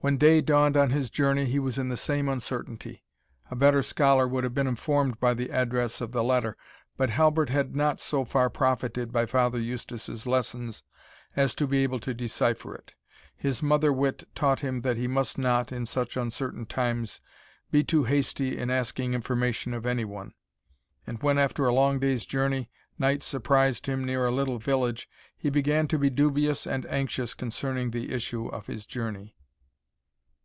When 0.00 0.18
day 0.18 0.40
dawned 0.40 0.76
on 0.76 0.90
his 0.90 1.10
journey 1.10 1.46
he 1.46 1.58
was 1.58 1.78
in 1.78 1.88
the 1.88 1.96
same 1.96 2.28
uncertainty. 2.28 3.02
A 3.50 3.56
better 3.56 3.82
scholar 3.82 4.28
would 4.28 4.44
have 4.44 4.54
been 4.54 4.68
informed 4.68 5.18
by 5.18 5.34
the 5.34 5.50
address 5.50 6.00
of 6.00 6.12
the 6.12 6.22
letter, 6.22 6.56
but 6.96 7.10
Halbert 7.10 7.48
had 7.48 7.74
not 7.74 7.98
so 7.98 8.24
far 8.24 8.48
profited 8.48 9.10
by 9.12 9.26
Father 9.26 9.58
Eustace's 9.58 10.24
lessons 10.24 10.84
as 11.34 11.56
to 11.56 11.66
be 11.66 11.78
able 11.82 11.98
to 11.98 12.14
decipher 12.14 12.72
it. 12.76 12.94
His 13.36 13.64
mother 13.64 13.92
wit 13.92 14.22
taught 14.36 14.60
him 14.60 14.82
that 14.82 14.96
he 14.96 15.08
must 15.08 15.38
not, 15.38 15.72
in 15.72 15.86
such 15.86 16.16
uncertain 16.16 16.66
times, 16.66 17.20
be 17.72 17.82
too 17.82 18.04
hasty 18.04 18.56
in 18.56 18.70
asking 18.70 19.12
information 19.12 19.74
of 19.74 19.84
any 19.84 20.04
one; 20.04 20.34
and 21.04 21.20
when, 21.20 21.36
after 21.36 21.66
a 21.66 21.74
long 21.74 21.98
day's 21.98 22.24
journey, 22.24 22.70
night 22.96 23.24
surprised 23.24 23.86
him 23.86 24.04
near 24.04 24.24
a 24.24 24.30
little 24.30 24.60
village, 24.60 25.10
he 25.36 25.50
began 25.50 25.88
to 25.88 25.98
be 25.98 26.10
dubious 26.10 26.64
and 26.64 26.86
anxious 26.86 27.34
concerning 27.34 27.90
the 27.90 28.12
issue 28.12 28.46
of 28.46 28.68
his 28.68 28.86
journey. 28.86 29.32